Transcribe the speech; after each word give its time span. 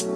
Hello, 0.00 0.14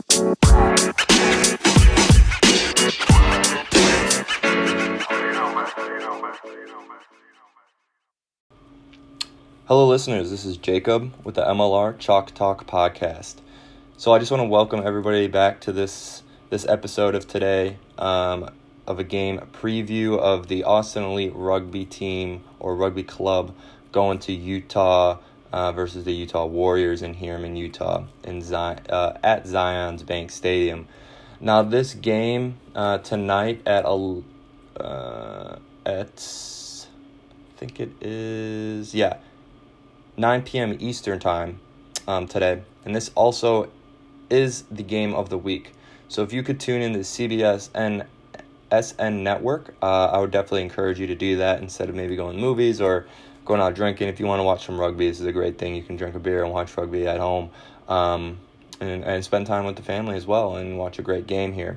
listeners. 9.87 10.31
This 10.31 10.47
is 10.47 10.57
Jacob 10.57 11.13
with 11.23 11.35
the 11.35 11.43
MLR 11.43 11.99
Chalk 11.99 12.33
Talk 12.35 12.67
podcast. 12.67 13.35
So, 13.99 14.15
I 14.15 14.19
just 14.19 14.31
want 14.31 14.41
to 14.41 14.49
welcome 14.49 14.81
everybody 14.83 15.27
back 15.27 15.61
to 15.61 15.73
this 15.73 16.23
this 16.49 16.67
episode 16.67 17.15
of 17.15 17.29
today 17.29 17.77
um, 17.99 18.49
of 18.87 18.99
a 18.99 19.05
game 19.05 19.39
preview 19.53 20.19
of 20.19 20.49
the 20.49 20.65
Austin 20.65 21.03
Elite 21.03 21.35
rugby 21.35 21.85
team 21.85 22.43
or 22.59 22.75
rugby 22.75 23.03
club 23.03 23.55
going 23.93 24.19
to 24.21 24.33
Utah 24.33 25.19
uh, 25.55 25.71
versus 25.71 26.03
the 26.03 26.13
Utah 26.13 26.47
Warriors 26.47 27.01
in 27.01 27.15
Herriman, 27.15 27.57
Utah, 27.57 28.03
in 28.25 28.43
Zion, 28.43 28.81
uh, 28.91 29.17
at 29.23 29.45
Zions 29.45 30.05
Bank 30.05 30.33
Stadium. 30.33 30.89
Now, 31.41 31.63
this 31.63 31.95
game 31.95 32.59
uh, 32.75 32.99
tonight 32.99 33.63
at 33.65 33.85
a 33.87 34.23
uh, 34.81 35.59
at 35.87 36.11
I 37.55 37.57
think 37.57 37.79
it 37.79 37.93
is 38.01 38.97
yeah 38.97 39.19
9 40.17 40.43
p.m. 40.43 40.77
Eastern 40.81 41.21
time 41.21 41.61
um, 42.09 42.27
today, 42.27 42.63
and 42.85 42.93
this 42.93 43.13
also 43.15 43.71
is 44.29 44.63
the 44.73 44.83
game 44.83 45.15
of 45.15 45.31
the 45.31 45.39
week. 45.39 45.73
So 46.09 46.25
if 46.25 46.33
you 46.33 46.43
could 46.43 46.59
tune 46.59 46.83
in 46.83 46.95
to 46.95 46.99
CBS 47.01 47.71
and 47.75 48.07
SN 48.73 49.23
Network, 49.23 49.73
uh, 49.81 50.07
I 50.07 50.19
would 50.19 50.33
definitely 50.33 50.63
encourage 50.63 50.99
you 50.99 51.07
to 51.07 51.15
do 51.15 51.37
that 51.37 51.61
instead 51.61 51.89
of 51.89 51.95
maybe 51.95 52.17
going 52.17 52.41
movies 52.41 52.81
or 52.81 53.07
going 53.45 53.61
out 53.61 53.75
drinking. 53.75 54.09
If 54.09 54.21
you 54.21 54.27
want 54.27 54.41
to 54.41 54.45
watch 54.45 54.67
some 54.67 54.79
rugby, 54.79 55.09
this 55.09 55.21
is 55.21 55.27
a 55.27 55.33
great 55.33 55.59
thing. 55.59 55.75
You 55.75 55.83
can 55.83 55.97
drink 55.97 56.15
a 56.15 56.19
beer 56.19 56.43
and 56.45 56.53
watch 56.53 56.77
rugby 56.77 57.07
at 57.07 57.21
home, 57.21 57.51
um, 57.89 58.39
and 58.81 59.05
and 59.05 59.25
spend 59.25 59.47
time 59.47 59.65
with 59.65 59.77
the 59.77 59.83
family 59.83 60.17
as 60.17 60.27
well 60.27 60.57
and 60.57 60.79
watch 60.79 60.99
a 60.99 61.03
great 61.03 61.27
game 61.27 61.53
here. 61.53 61.77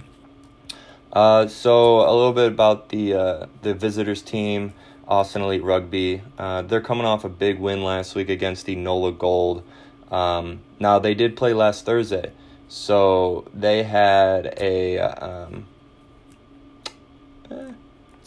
Uh, 1.13 1.47
so 1.47 2.01
a 2.01 2.13
little 2.13 2.33
bit 2.33 2.47
about 2.47 2.89
the 2.89 3.13
uh, 3.13 3.45
the 3.61 3.73
visitors 3.73 4.21
team. 4.21 4.73
Austin 5.07 5.41
Elite 5.41 5.63
Rugby. 5.63 6.21
Uh, 6.37 6.61
they're 6.63 6.81
coming 6.81 7.05
off 7.05 7.23
a 7.23 7.29
big 7.29 7.59
win 7.59 7.83
last 7.83 8.13
week 8.13 8.29
against 8.29 8.65
the 8.65 8.75
NOLA 8.75 9.13
Gold. 9.13 9.63
Um, 10.11 10.61
now, 10.79 10.99
they 10.99 11.13
did 11.13 11.35
play 11.35 11.53
last 11.53 11.85
Thursday, 11.85 12.31
so 12.67 13.47
they 13.53 13.83
had 13.83 14.53
a, 14.59 14.99
um, 14.99 15.67
eh, 17.49 17.71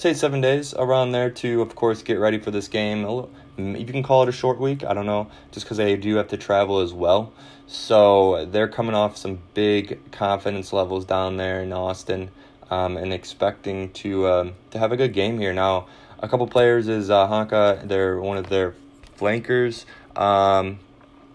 say, 0.00 0.14
seven 0.14 0.40
days 0.40 0.72
around 0.72 1.12
there 1.12 1.28
to, 1.28 1.60
of 1.60 1.74
course, 1.74 2.02
get 2.02 2.18
ready 2.18 2.38
for 2.38 2.50
this 2.50 2.68
game. 2.68 3.02
You 3.58 3.84
can 3.84 4.02
call 4.02 4.22
it 4.22 4.30
a 4.30 4.32
short 4.32 4.58
week, 4.58 4.82
I 4.82 4.94
don't 4.94 5.04
know, 5.04 5.30
just 5.52 5.66
because 5.66 5.76
they 5.76 5.94
do 5.96 6.16
have 6.16 6.28
to 6.28 6.38
travel 6.38 6.80
as 6.80 6.94
well. 6.94 7.34
So 7.66 8.46
they're 8.46 8.66
coming 8.68 8.94
off 8.94 9.18
some 9.18 9.40
big 9.52 10.10
confidence 10.10 10.72
levels 10.72 11.04
down 11.04 11.36
there 11.36 11.62
in 11.62 11.72
Austin 11.74 12.30
um, 12.70 12.96
and 12.96 13.12
expecting 13.12 13.92
to, 13.92 14.26
um, 14.26 14.54
to 14.70 14.78
have 14.78 14.90
a 14.90 14.96
good 14.96 15.12
game 15.12 15.38
here. 15.38 15.52
Now, 15.52 15.86
a 16.18 16.28
couple 16.28 16.46
players 16.46 16.88
is 16.88 17.10
uh. 17.10 17.82
They're 17.84 18.18
one 18.18 18.38
of 18.38 18.48
their 18.48 18.74
flankers. 19.16 19.84
Um, 20.16 20.78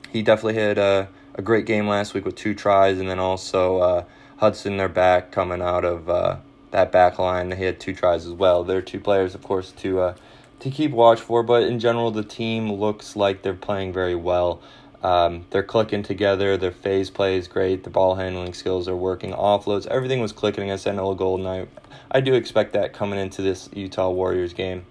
he 0.09 0.23
definitely 0.23 0.59
had 0.59 0.79
a, 0.79 1.07
a 1.35 1.43
great 1.43 1.67
game 1.67 1.87
last 1.87 2.15
week 2.15 2.25
with 2.25 2.35
two 2.35 2.55
tries, 2.55 2.99
and 2.99 3.07
then 3.07 3.19
also 3.19 3.77
uh, 3.77 4.03
Hudson, 4.37 4.77
their 4.77 4.89
back, 4.89 5.31
coming 5.31 5.61
out 5.61 5.85
of 5.85 6.09
uh, 6.09 6.37
that 6.75 6.91
back 6.91 7.17
line. 7.17 7.51
He 7.51 7.63
had 7.63 7.79
two 7.79 7.93
tries 7.93 8.25
as 8.25 8.33
well. 8.33 8.65
There 8.65 8.77
are 8.77 8.81
two 8.81 8.99
players, 8.99 9.33
of 9.33 9.41
course, 9.41 9.71
to 9.77 10.01
uh, 10.01 10.15
to 10.59 10.69
keep 10.69 10.91
watch 10.91 11.21
for. 11.21 11.41
But 11.41 11.63
in 11.63 11.79
general, 11.79 12.11
the 12.11 12.23
team 12.23 12.71
looks 12.71 13.15
like 13.15 13.41
they're 13.41 13.53
playing 13.53 13.93
very 13.93 14.15
well. 14.15 14.61
Um, 15.01 15.45
they're 15.51 15.63
clicking 15.63 16.03
together. 16.03 16.57
Their 16.57 16.71
phase 16.71 17.09
play 17.09 17.37
is 17.37 17.47
great. 17.47 17.83
The 17.83 17.89
ball 17.89 18.15
handling 18.15 18.53
skills 18.53 18.87
are 18.89 18.95
working. 18.95 19.31
Offloads, 19.31 19.87
everything 19.87 20.19
was 20.19 20.33
clicking 20.33 20.65
against 20.65 20.85
NL 20.85 21.15
Golden. 21.15 21.45
I, 21.45 21.67
I 22.11 22.19
do 22.19 22.33
expect 22.33 22.73
that 22.73 22.91
coming 22.91 23.19
into 23.19 23.41
this 23.41 23.69
Utah 23.73 24.09
Warriors 24.09 24.53
game. 24.53 24.85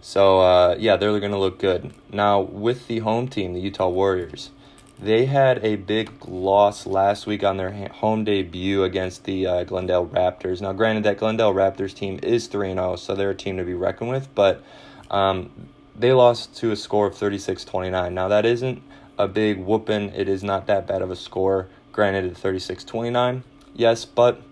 So 0.00 0.40
uh, 0.40 0.76
yeah, 0.78 0.96
they're 0.96 1.18
going 1.18 1.32
to 1.32 1.38
look 1.38 1.58
good. 1.58 1.92
Now 2.12 2.40
with 2.40 2.86
the 2.86 3.00
home 3.00 3.26
team, 3.26 3.54
the 3.54 3.60
Utah 3.60 3.88
Warriors, 3.88 4.50
they 4.98 5.26
had 5.26 5.64
a 5.64 5.76
big 5.76 6.10
loss 6.26 6.86
last 6.86 7.26
week 7.26 7.44
on 7.44 7.58
their 7.58 7.88
home 7.88 8.24
debut 8.24 8.82
against 8.82 9.24
the 9.24 9.46
uh, 9.46 9.64
Glendale 9.64 10.06
Raptors. 10.06 10.60
Now, 10.60 10.72
granted, 10.72 11.04
that 11.04 11.18
Glendale 11.18 11.52
Raptors 11.52 11.94
team 11.94 12.18
is 12.22 12.46
three 12.46 12.70
and 12.70 12.78
zero, 12.78 12.92
oh, 12.92 12.96
so 12.96 13.14
they're 13.14 13.30
a 13.30 13.34
team 13.34 13.58
to 13.58 13.64
be 13.64 13.74
reckoned 13.74 14.10
with. 14.10 14.34
But 14.34 14.62
um, 15.10 15.68
they 15.94 16.12
lost 16.12 16.56
to 16.56 16.70
a 16.70 16.76
score 16.76 17.06
of 17.06 17.14
36-29. 17.14 18.12
Now 18.12 18.28
that 18.28 18.46
isn't 18.46 18.82
a 19.18 19.28
big 19.28 19.58
whooping. 19.58 20.10
It 20.14 20.28
is 20.28 20.42
not 20.42 20.66
that 20.66 20.86
bad 20.86 21.02
of 21.02 21.10
a 21.10 21.16
score. 21.16 21.68
Granted, 21.92 22.30
at 22.30 22.36
36 22.36 22.84
29, 22.84 23.42
yes, 23.74 24.04
but 24.04 24.42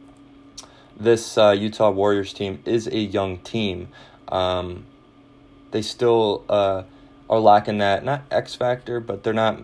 this 0.96 1.36
uh, 1.36 1.50
Utah 1.50 1.90
Warriors 1.90 2.32
team 2.32 2.62
is 2.64 2.86
a 2.86 2.98
young 2.98 3.38
team. 3.38 3.88
Um, 4.28 4.86
they 5.72 5.82
still 5.82 6.44
uh, 6.48 6.84
are 7.28 7.38
lacking 7.40 7.78
that 7.78 8.04
not 8.04 8.22
X 8.30 8.54
factor, 8.54 9.00
but 9.00 9.24
they're 9.24 9.34
not 9.34 9.62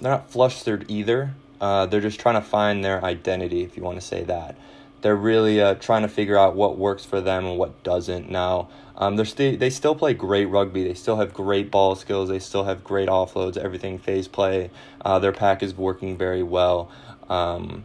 they're 0.00 0.12
not 0.12 0.30
flustered 0.30 0.86
either. 0.88 1.34
Uh, 1.60 1.86
they're 1.86 2.00
just 2.00 2.20
trying 2.20 2.34
to 2.34 2.42
find 2.46 2.84
their 2.84 3.04
identity, 3.04 3.62
if 3.62 3.76
you 3.76 3.82
want 3.82 4.00
to 4.00 4.06
say 4.06 4.24
that. 4.24 4.56
They're 5.00 5.16
really 5.16 5.60
uh, 5.60 5.74
trying 5.74 6.02
to 6.02 6.08
figure 6.08 6.38
out 6.38 6.56
what 6.56 6.78
works 6.78 7.04
for 7.04 7.20
them 7.20 7.46
and 7.46 7.58
what 7.58 7.82
doesn't. 7.82 8.30
Now, 8.30 8.68
um, 8.96 9.16
they're 9.16 9.24
st- 9.24 9.60
they 9.60 9.70
still 9.70 9.94
play 9.94 10.14
great 10.14 10.46
rugby. 10.46 10.84
They 10.84 10.94
still 10.94 11.16
have 11.16 11.34
great 11.34 11.70
ball 11.70 11.94
skills. 11.94 12.28
They 12.28 12.38
still 12.38 12.64
have 12.64 12.84
great 12.84 13.08
offloads. 13.08 13.56
Everything 13.56 13.98
phase 13.98 14.28
play. 14.28 14.70
Uh, 15.04 15.18
their 15.18 15.32
pack 15.32 15.62
is 15.62 15.76
working 15.76 16.16
very 16.16 16.42
well. 16.42 16.90
Um, 17.28 17.84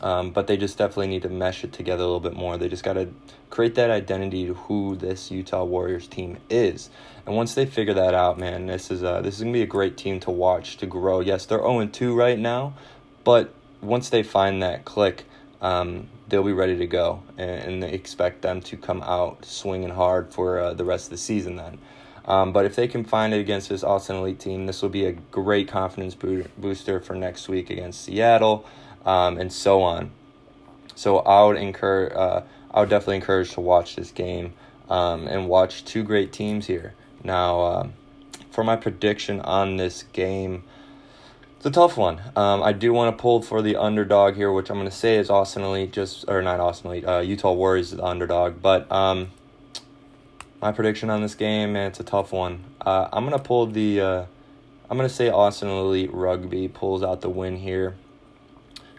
um, 0.00 0.30
but 0.30 0.46
they 0.46 0.56
just 0.56 0.78
definitely 0.78 1.08
need 1.08 1.22
to 1.22 1.28
mesh 1.28 1.64
it 1.64 1.72
together 1.72 2.02
a 2.02 2.06
little 2.06 2.20
bit 2.20 2.34
more. 2.34 2.56
They 2.56 2.68
just 2.68 2.84
got 2.84 2.94
to 2.94 3.08
create 3.50 3.74
that 3.74 3.90
identity 3.90 4.46
to 4.46 4.54
who 4.54 4.96
this 4.96 5.30
Utah 5.30 5.64
Warriors 5.64 6.06
team 6.06 6.38
is. 6.48 6.90
And 7.26 7.36
once 7.36 7.54
they 7.54 7.66
figure 7.66 7.94
that 7.94 8.14
out, 8.14 8.38
man, 8.38 8.66
this 8.66 8.90
is 8.90 9.02
a, 9.02 9.20
this 9.22 9.36
is 9.36 9.40
gonna 9.40 9.52
be 9.52 9.62
a 9.62 9.66
great 9.66 9.96
team 9.96 10.20
to 10.20 10.30
watch 10.30 10.76
to 10.78 10.86
grow. 10.86 11.20
Yes, 11.20 11.46
they're 11.46 11.58
0 11.58 11.86
2 11.86 12.14
right 12.14 12.38
now, 12.38 12.74
but 13.24 13.52
once 13.80 14.08
they 14.08 14.22
find 14.22 14.62
that 14.62 14.84
click, 14.84 15.24
um, 15.60 16.08
they'll 16.28 16.42
be 16.42 16.52
ready 16.52 16.76
to 16.76 16.86
go, 16.86 17.22
and, 17.36 17.50
and, 17.50 17.82
they 17.82 17.92
expect 17.92 18.40
them 18.40 18.62
to 18.62 18.76
come 18.76 19.02
out 19.02 19.44
swinging 19.44 19.90
hard 19.90 20.32
for 20.32 20.58
uh, 20.58 20.72
the 20.72 20.84
rest 20.84 21.06
of 21.06 21.10
the 21.10 21.18
season. 21.18 21.56
Then, 21.56 21.78
um, 22.24 22.52
but 22.52 22.64
if 22.64 22.76
they 22.76 22.88
can 22.88 23.04
find 23.04 23.34
it 23.34 23.40
against 23.40 23.68
this 23.68 23.84
Austin 23.84 24.16
Elite 24.16 24.38
team, 24.38 24.66
this 24.66 24.80
will 24.80 24.88
be 24.88 25.04
a 25.04 25.12
great 25.12 25.68
confidence 25.68 26.14
booster 26.14 27.00
for 27.00 27.14
next 27.14 27.48
week 27.48 27.68
against 27.68 28.02
Seattle, 28.02 28.64
um, 29.04 29.38
and 29.38 29.52
so 29.52 29.82
on. 29.82 30.10
So 30.94 31.18
I 31.18 31.44
would 31.44 31.56
encourage, 31.56 32.12
uh, 32.14 32.42
I 32.72 32.80
would 32.80 32.90
definitely 32.90 33.16
encourage 33.16 33.52
to 33.52 33.60
watch 33.60 33.96
this 33.96 34.10
game 34.10 34.52
um, 34.88 35.26
and 35.28 35.48
watch 35.48 35.84
two 35.84 36.02
great 36.02 36.32
teams 36.32 36.66
here. 36.66 36.94
Now, 37.22 37.60
uh, 37.60 37.88
for 38.50 38.64
my 38.64 38.76
prediction 38.76 39.40
on 39.40 39.76
this 39.76 40.02
game. 40.12 40.64
It's 41.56 41.66
a 41.66 41.70
tough 41.70 41.96
one. 41.96 42.20
Um, 42.36 42.62
I 42.62 42.72
do 42.72 42.92
want 42.92 43.16
to 43.16 43.20
pull 43.20 43.42
for 43.42 43.60
the 43.60 43.76
underdog 43.76 44.34
here, 44.34 44.50
which 44.50 44.70
I'm 44.70 44.76
going 44.76 44.88
to 44.88 44.96
say 44.96 45.16
is 45.16 45.28
Austin 45.28 45.62
Elite, 45.62 45.92
just 45.92 46.24
or 46.28 46.42
not 46.42 46.58
Austin 46.58 46.90
Elite, 46.90 47.06
uh, 47.06 47.18
Utah 47.18 47.52
Warriors 47.52 47.92
is 47.92 47.98
the 47.98 48.04
underdog. 48.04 48.62
But 48.62 48.90
um, 48.90 49.30
my 50.60 50.72
prediction 50.72 51.10
on 51.10 51.20
this 51.20 51.34
game, 51.34 51.74
man, 51.74 51.88
it's 51.88 52.00
a 52.00 52.04
tough 52.04 52.32
one. 52.32 52.64
Uh, 52.80 53.08
I'm 53.12 53.26
going 53.26 53.38
to 53.38 53.44
pull 53.44 53.66
the, 53.66 54.00
uh, 54.00 54.24
I'm 54.88 54.96
going 54.96 55.08
to 55.08 55.14
say 55.14 55.28
Austin 55.28 55.68
Elite 55.68 56.12
Rugby 56.12 56.68
pulls 56.68 57.02
out 57.02 57.20
the 57.20 57.30
win 57.30 57.56
here. 57.56 57.94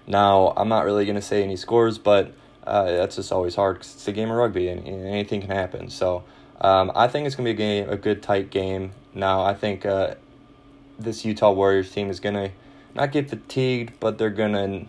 Now, 0.07 0.53
I'm 0.57 0.69
not 0.69 0.85
really 0.85 1.05
going 1.05 1.15
to 1.15 1.21
say 1.21 1.43
any 1.43 1.55
scores, 1.55 1.97
but 1.97 2.33
uh, 2.65 2.85
that's 2.85 3.15
just 3.15 3.31
always 3.31 3.55
hard 3.55 3.77
because 3.77 3.93
it's 3.95 4.07
a 4.07 4.11
game 4.11 4.29
of 4.29 4.37
rugby 4.37 4.67
and, 4.67 4.85
and 4.87 5.07
anything 5.07 5.41
can 5.41 5.49
happen. 5.49 5.89
So 5.89 6.23
um, 6.59 6.91
I 6.95 7.07
think 7.07 7.27
it's 7.27 7.35
going 7.35 7.45
to 7.45 7.53
be 7.53 7.63
a 7.63 7.83
game, 7.83 7.89
a 7.89 7.97
good 7.97 8.21
tight 8.21 8.49
game. 8.49 8.91
Now, 9.13 9.43
I 9.43 9.53
think 9.53 9.85
uh, 9.85 10.15
this 10.99 11.25
Utah 11.25 11.51
Warriors 11.51 11.91
team 11.91 12.09
is 12.09 12.19
going 12.19 12.35
to 12.35 12.51
not 12.93 13.11
get 13.11 13.29
fatigued, 13.29 13.99
but 13.99 14.17
they're 14.17 14.29
going 14.29 14.53
to 14.53 14.87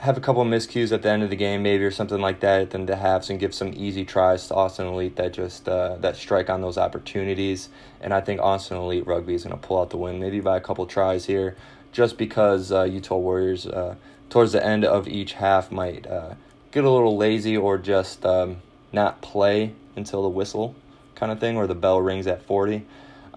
have 0.00 0.16
a 0.16 0.20
couple 0.20 0.42
of 0.42 0.48
miscues 0.48 0.92
at 0.92 1.02
the 1.02 1.10
end 1.10 1.22
of 1.22 1.30
the 1.30 1.36
game, 1.36 1.62
maybe 1.62 1.82
or 1.84 1.90
something 1.90 2.20
like 2.20 2.40
that, 2.40 2.60
at 2.60 2.70
them 2.70 2.86
to 2.86 2.96
have 2.96 3.28
and 3.30 3.40
give 3.40 3.54
some 3.54 3.72
easy 3.74 4.04
tries 4.04 4.46
to 4.48 4.54
Austin 4.54 4.86
Elite 4.86 5.16
that 5.16 5.32
just 5.32 5.68
uh, 5.68 5.96
that 5.96 6.16
strike 6.16 6.50
on 6.50 6.60
those 6.60 6.78
opportunities. 6.78 7.68
And 8.00 8.12
I 8.12 8.20
think 8.20 8.40
Austin 8.40 8.76
Elite 8.76 9.06
Rugby 9.06 9.34
is 9.34 9.44
going 9.44 9.58
to 9.58 9.66
pull 9.66 9.80
out 9.80 9.90
the 9.90 9.96
win, 9.96 10.20
maybe 10.20 10.40
by 10.40 10.56
a 10.56 10.60
couple 10.60 10.86
tries 10.86 11.24
here, 11.24 11.56
just 11.96 12.18
because 12.18 12.70
uh, 12.70 12.82
Utah 12.82 13.16
Warriors 13.16 13.66
uh, 13.66 13.94
towards 14.28 14.52
the 14.52 14.62
end 14.62 14.84
of 14.84 15.08
each 15.08 15.32
half 15.32 15.72
might 15.72 16.06
uh, 16.06 16.34
get 16.70 16.84
a 16.84 16.90
little 16.90 17.16
lazy 17.16 17.56
or 17.56 17.78
just 17.78 18.26
um, 18.26 18.58
not 18.92 19.22
play 19.22 19.72
until 19.96 20.22
the 20.22 20.28
whistle 20.28 20.74
kind 21.14 21.32
of 21.32 21.40
thing, 21.40 21.56
or 21.56 21.66
the 21.66 21.74
bell 21.74 21.98
rings 21.98 22.26
at 22.26 22.42
forty. 22.42 22.84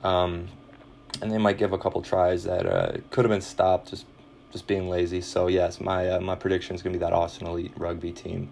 Um, 0.03 0.49
and 1.21 1.31
they 1.31 1.37
might 1.37 1.57
give 1.57 1.71
a 1.71 1.77
couple 1.77 2.01
tries 2.01 2.43
that 2.43 2.65
uh, 2.65 2.97
could 3.11 3.23
have 3.23 3.31
been 3.31 3.39
stopped 3.39 3.91
just 3.91 4.05
just 4.51 4.67
being 4.67 4.89
lazy. 4.89 5.21
So 5.21 5.47
yes, 5.47 5.79
my 5.79 6.09
uh, 6.09 6.19
my 6.19 6.35
prediction 6.35 6.75
is 6.75 6.81
going 6.81 6.91
to 6.91 6.99
be 6.99 7.05
that 7.05 7.13
Austin 7.13 7.47
Elite 7.47 7.71
rugby 7.77 8.11
team. 8.11 8.51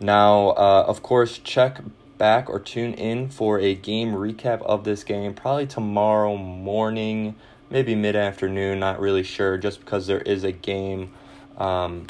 Now, 0.00 0.50
uh, 0.50 0.84
of 0.86 1.02
course, 1.02 1.38
check 1.38 1.82
back 2.18 2.48
or 2.48 2.60
tune 2.60 2.94
in 2.94 3.30
for 3.30 3.58
a 3.58 3.74
game 3.74 4.12
recap 4.12 4.62
of 4.62 4.84
this 4.84 5.02
game 5.02 5.34
probably 5.34 5.66
tomorrow 5.66 6.36
morning, 6.36 7.34
maybe 7.70 7.94
mid 7.94 8.16
afternoon. 8.16 8.80
Not 8.80 9.00
really 9.00 9.22
sure, 9.22 9.56
just 9.56 9.80
because 9.80 10.06
there 10.06 10.20
is 10.20 10.44
a 10.44 10.52
game 10.52 11.12
um, 11.56 12.06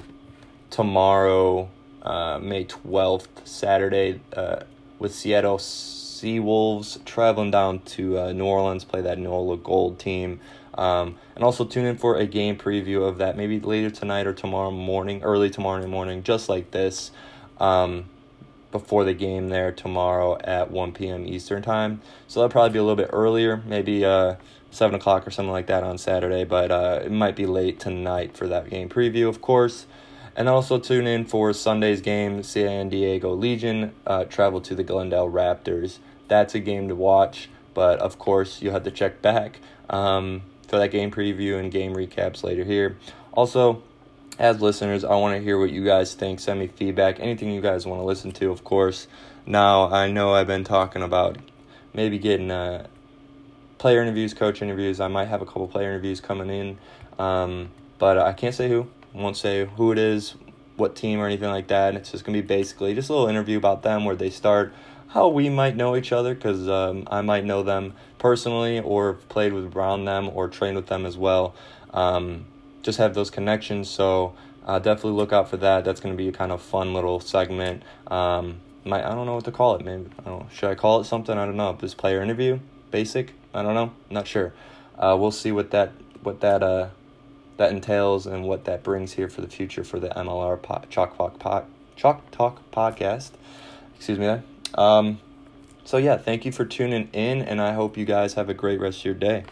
tomorrow, 0.71 1.69
uh, 2.03 2.39
May 2.39 2.65
twelfth, 2.65 3.47
Saturday, 3.47 4.21
uh, 4.35 4.61
with 4.99 5.15
Seattle 5.15 5.59
Seawolves 5.59 7.05
traveling 7.05 7.51
down 7.51 7.81
to 7.81 8.19
uh, 8.19 8.33
New 8.33 8.45
Orleans, 8.45 8.85
play 8.85 9.03
that 9.03 9.19
NOLA 9.19 9.59
Gold 9.59 9.99
team. 9.99 10.41
Um, 10.75 11.17
and 11.35 11.45
also 11.45 11.65
tune 11.65 11.85
in 11.85 11.99
for 11.99 12.17
a 12.17 12.27
game 12.27 12.57
preview 12.57 13.07
of 13.07 13.19
that 13.19 13.37
maybe 13.37 13.61
later 13.61 13.91
tonight 13.91 14.27
or 14.27 14.33
tomorrow 14.33 14.71
morning, 14.71 15.23
early 15.23 15.51
tomorrow 15.51 15.87
morning, 15.87 16.23
just 16.23 16.49
like 16.49 16.71
this. 16.71 17.11
Um, 17.59 18.07
before 18.71 19.05
the 19.05 19.15
game 19.15 19.49
there 19.49 19.73
tomorrow 19.73 20.39
at 20.43 20.71
1 20.71 20.93
p.m. 20.93 21.27
Eastern 21.27 21.63
time. 21.63 22.01
So 22.29 22.41
that'll 22.41 22.53
probably 22.53 22.71
be 22.71 22.79
a 22.79 22.83
little 22.83 22.97
bit 22.97 23.11
earlier, 23.13 23.63
maybe 23.67 24.05
uh, 24.05 24.37
7 24.71 24.95
o'clock 24.95 25.27
or 25.27 25.31
something 25.31 25.53
like 25.53 25.67
that 25.67 25.83
on 25.83 25.99
Saturday, 25.99 26.45
but 26.45 26.71
uh, 26.71 27.01
it 27.05 27.11
might 27.11 27.37
be 27.37 27.47
late 27.47 27.81
tonight 27.81 28.37
for 28.37 28.47
that 28.47 28.71
game 28.71 28.89
preview, 28.89 29.29
of 29.29 29.41
course. 29.41 29.87
And 30.37 30.49
also 30.49 30.79
tune 30.79 31.07
in 31.07 31.25
for 31.25 31.53
Sunday's 31.53 32.01
game, 32.01 32.43
San 32.43 32.89
Diego 32.89 33.35
Legion 33.35 33.93
uh, 34.07 34.25
travel 34.25 34.61
to 34.63 34.75
the 34.75 34.85
Glendale 34.85 35.29
Raptors. 35.29 35.99
That's 36.29 36.55
a 36.55 36.61
game 36.61 36.89
to 36.89 36.95
watch, 36.95 37.51
but 37.75 37.99
of 37.99 38.19
course 38.19 38.63
you'll 38.63 38.73
have 38.73 38.85
to 38.85 38.91
check 38.91 39.21
back 39.21 39.59
um, 39.89 40.43
for 40.69 40.79
that 40.79 40.93
game 40.93 41.11
preview 41.11 41.59
and 41.59 41.73
game 41.73 41.95
recaps 41.95 42.45
later 42.45 42.65
here. 42.65 42.97
Also, 43.33 43.83
as 44.39 44.63
listeners, 44.63 45.05
I 45.05 45.17
want 45.17 45.37
to 45.37 45.43
hear 45.43 45.59
what 45.59 45.71
you 45.71 45.85
guys 45.85 46.15
think. 46.15 46.41
Send 46.41 46.61
me 46.61 46.69
feedback, 46.69 47.21
anything 47.21 47.51
you 47.51 47.61
guys 47.61 47.87
want 47.87 48.01
to 48.01 48.05
listen 48.05 48.33
to, 48.33 48.51
of 48.51 48.65
course. 48.65 49.07
Now, 49.45 49.91
I 49.91 50.11
know 50.11 50.33
I've 50.33 50.47
been 50.47 50.65
talking 50.65 51.03
about 51.03 51.37
maybe 51.93 52.19
getting 52.19 52.51
uh, 52.51 52.87
player 53.81 54.03
interviews, 54.03 54.35
coach 54.35 54.61
interviews. 54.61 55.01
I 55.01 55.09
might 55.09 55.29
have 55.29 55.41
a 55.41 55.47
couple 55.47 55.67
player 55.67 55.89
interviews 55.89 56.21
coming 56.21 56.51
in, 56.51 56.79
um, 57.19 57.71
but 57.99 58.19
I 58.19 58.35
can't 58.35 58.55
say 58.55 58.69
who. 58.69 58.87
I 59.15 59.19
won't 59.19 59.39
say 59.39 59.65
who 59.65 59.91
it 59.91 59.99
is, 59.99 60.35
what 60.77 60.95
team, 60.95 61.19
or 61.19 61.27
anything 61.27 61.49
like 61.49 61.69
that. 61.69 61.95
It's 61.95 62.13
just 62.13 62.27
to 62.27 62.31
be 62.31 62.43
basically 62.47 62.95
just 62.95 63.09
a 63.09 63.15
little 63.15 63.29
interview 63.29 63.57
about 63.57 63.83
them, 63.83 64.05
where 64.05 64.15
they 64.15 64.29
start, 64.29 64.75
how 65.09 65.29
we 65.29 65.49
might 65.49 65.77
know 65.77 65.97
each 65.97 66.13
other, 66.13 66.35
because 66.35 66.69
um, 66.69 67.09
I 67.11 67.23
might 67.23 67.47
know 67.47 67.63
them 67.63 67.95
personally 68.19 68.81
or 68.81 69.15
played 69.15 69.55
with 69.55 69.75
around 69.75 70.05
them 70.05 70.29
or 70.29 70.47
trained 70.49 70.77
with 70.77 70.89
them 70.89 71.07
as 71.07 71.17
well. 71.17 71.55
Um, 71.95 72.45
just 72.83 72.99
have 72.99 73.15
those 73.15 73.31
connections. 73.31 73.89
So 73.89 74.35
uh, 74.67 74.79
definitely 74.79 75.13
look 75.13 75.33
out 75.33 75.49
for 75.49 75.57
that. 75.57 75.87
That's 75.87 76.01
to 76.01 76.13
be 76.15 76.29
a 76.29 76.33
kind 76.33 76.53
of 76.53 76.61
fun 76.61 76.93
little 76.93 77.19
segment. 77.19 77.83
Um, 78.09 78.61
my, 78.85 79.03
I 79.03 79.15
don't 79.15 79.25
know 79.25 79.37
what 79.37 79.47
to 79.47 79.53
call 79.53 79.77
it. 79.77 79.85
Maybe 79.87 80.11
I 80.19 80.29
don't. 80.29 80.53
Should 80.53 80.71
I 80.71 80.75
call 80.75 81.01
it 81.01 81.05
something? 81.05 81.39
I 81.39 81.47
don't 81.47 81.57
know. 81.57 81.79
This 81.81 81.95
player 81.95 82.23
interview, 82.23 82.61
basic. 82.91 83.40
I 83.53 83.63
don't 83.63 83.75
know. 83.75 83.93
Not 84.11 84.27
sure. 84.27 84.53
Uh, 84.99 85.17
we'll 85.19 85.31
see 85.31 85.53
what 85.53 85.71
that 85.71 85.93
what 86.23 86.41
that 86.41 86.63
uh 86.63 86.89
that 87.57 87.73
entails 87.73 88.27
and 88.27 88.45
what 88.45 88.65
that 88.65 88.83
brings 88.83 89.13
here 89.13 89.29
for 89.29 89.41
the 89.41 89.49
future 89.49 89.85
for 89.85 89.99
the 90.01 90.09
MLR 90.09 90.61
po- 90.61 90.83
Chalk 90.89 91.17
Talk 91.17 91.39
pod, 91.39 91.67
Chalk 91.97 92.31
Talk 92.31 92.71
podcast. 92.71 93.31
Excuse 93.97 94.19
me. 94.19 94.27
There. 94.27 94.43
Um, 94.75 95.21
so 95.85 95.97
yeah, 95.97 96.17
thank 96.17 96.45
you 96.45 96.53
for 96.53 96.65
tuning 96.65 97.09
in, 97.13 97.43
and 97.43 97.61
I 97.61 97.73
hope 97.73 97.97
you 97.97 98.05
guys 98.05 98.35
have 98.35 98.49
a 98.49 98.55
great 98.55 98.81
rest 98.81 99.01
of 99.01 99.05
your 99.05 99.15
day. 99.15 99.45